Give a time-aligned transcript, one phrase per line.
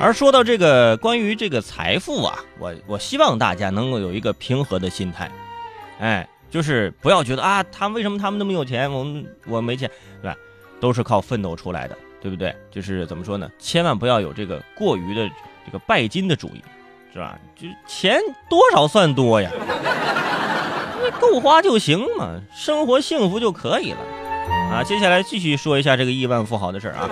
[0.00, 5.30] 而说到这个关于这个财富啊，我我希望大家能够有一个平和的心态，
[6.00, 9.90] 哎，就是不要觉得啊，他们为什么他们那么有钱，我们我没钱，
[10.22, 10.36] 对吧？
[10.80, 12.56] 都是靠奋斗出来的，对不对？
[12.70, 13.50] 就是怎么说呢？
[13.58, 15.28] 千万不要有这个过于的
[15.66, 16.62] 这个拜金的主义，
[17.12, 17.38] 是吧？
[17.54, 19.50] 就钱多少算多呀？
[21.20, 23.98] 够花就行嘛，生活幸福就可以了
[24.72, 24.82] 啊！
[24.82, 27.10] 接下来继续说一下这个亿万富豪的事儿啊，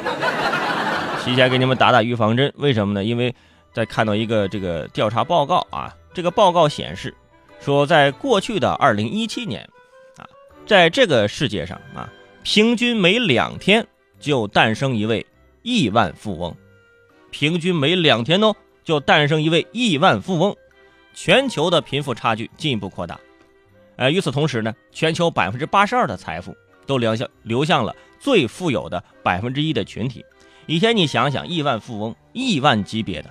[1.28, 2.50] 提前给你们打打预防针。
[2.56, 3.04] 为什么呢？
[3.04, 3.34] 因为
[3.70, 7.14] 在看到一个这个调查报告啊，这个报告显示
[7.60, 9.68] 说，在过去的二零一七年
[10.16, 10.24] 啊，
[10.66, 12.10] 在这个世界上啊，
[12.42, 13.86] 平均每两天
[14.18, 15.26] 就诞生一位
[15.60, 16.56] 亿万富翁，
[17.30, 20.56] 平均每两天哦就诞生一位亿万富翁，
[21.12, 23.20] 全球的贫富差距进一步扩大。
[23.96, 26.56] 呃，与此同时呢，全球百分之八十二的财富
[26.86, 30.24] 都流向流向了最富有的百分之一的群体。
[30.68, 33.30] 以前你想想，亿万富翁、亿万级别的，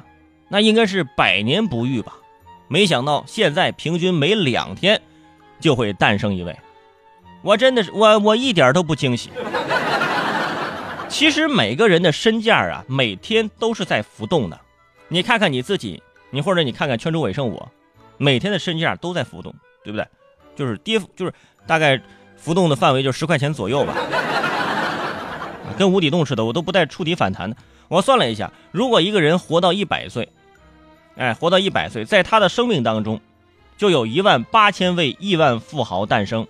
[0.49, 2.13] 那应该是百年不遇吧？
[2.67, 4.99] 没想到现在平均每两天
[5.59, 6.57] 就会诞生一位，
[7.43, 9.29] 我真的是我我一点都不惊喜。
[11.07, 14.59] 其实每个人的身价啊，每天都是在浮动的。
[15.07, 17.71] 你看看你自己，你或者你看看圈中伟胜我，
[18.17, 19.53] 每天的身价都在浮动，
[19.83, 20.05] 对不对？
[20.55, 21.31] 就是跌幅，就是
[21.67, 22.01] 大概
[22.35, 23.95] 浮动的范围就十块钱左右吧，
[25.77, 27.55] 跟无底洞似的，我都不带触底反弹的。
[27.87, 30.27] 我算了一下，如果一个人活到一百岁，
[31.15, 33.21] 哎，活到一百岁，在他的生命当中，
[33.77, 36.45] 就有一万八千位亿万富豪诞生。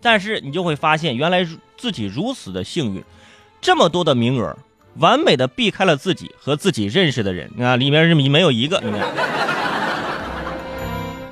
[0.00, 1.46] 但是你就会发现，原来
[1.76, 3.04] 自己如此的幸运，
[3.60, 4.56] 这么多的名额，
[4.96, 8.82] 完美的避开了自己和自己认识的人啊，里面是没有一个。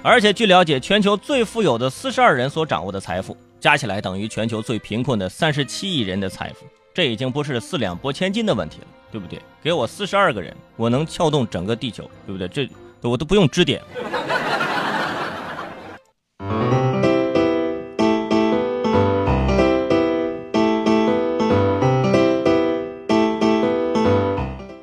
[0.02, 6.66] 而且据了解，全球最富有的四十二人所掌握的财富，加起来等于全球最贫困的三十七亿人的财富。
[7.00, 9.40] 这已经不是四两拨千斤的问题了，对不对？
[9.62, 12.46] 给我四十二个人，我能撬动整个地球，对不对？
[12.46, 12.68] 这
[13.08, 13.80] 我都不用支点。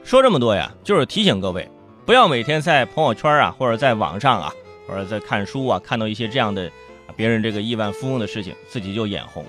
[0.03, 1.69] 说这么多呀，就是提醒各位，
[2.03, 4.51] 不要每天在朋友圈啊，或者在网上啊。
[4.88, 6.72] 或者在看书啊，看到一些这样的
[7.16, 9.45] 别人这个亿万富翁的事情，自己就眼红，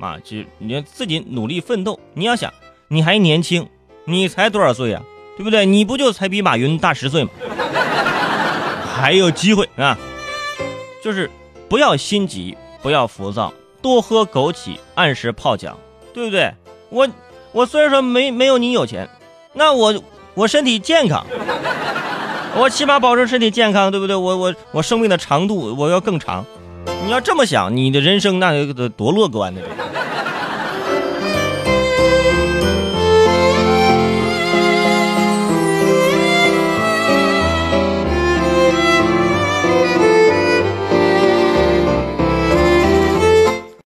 [0.00, 1.98] 啊，就你要自己努力奋斗。
[2.14, 2.52] 你要想，
[2.88, 3.68] 你还年轻，
[4.04, 5.02] 你才多少岁啊？
[5.36, 5.66] 对不对？
[5.66, 7.30] 你不就才比马云大十岁吗？
[8.96, 9.98] 还有机会啊！
[11.04, 11.30] 就是
[11.68, 13.52] 不要心急，不要浮躁，
[13.82, 15.78] 多喝枸杞，按时泡脚，
[16.14, 16.52] 对不对？
[16.88, 17.06] 我
[17.52, 19.08] 我虽然说没没有你有钱，
[19.52, 20.02] 那我
[20.34, 21.26] 我身体健康。
[22.58, 24.16] 我起码保证身体健康，对不对？
[24.16, 26.44] 我我我生命的长度我要更长。
[27.04, 29.60] 你要这么想，你的人生那得多乐观呢！